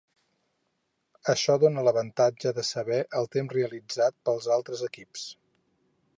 Això 1.33 1.57
dóna 1.63 1.83
l'avantatge 1.87 2.55
de 2.61 2.65
saber 2.71 2.99
el 3.21 3.31
temps 3.37 3.57
realitzat 3.59 4.19
pels 4.31 4.53
altres 4.59 4.85
equips. 4.91 5.29